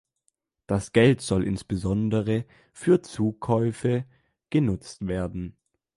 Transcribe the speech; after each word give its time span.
Das 0.65 0.93
Geld 0.93 1.21
soll 1.21 1.43
insbesondere 1.43 2.45
für 2.73 3.03
Zukäufe 3.03 4.03
genutzt 4.49 5.05
werden. 5.05 5.55